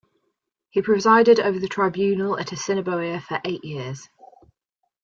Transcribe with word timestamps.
He 0.71 0.81
presided 0.81 1.39
over 1.39 1.59
the 1.59 1.67
tribunal 1.67 2.39
at 2.39 2.51
Assiniboia 2.51 3.19
for 3.21 3.39
eight 3.45 3.63
years. 3.63 4.09